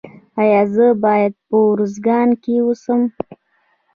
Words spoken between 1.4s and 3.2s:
په ارزګان کې اوسم؟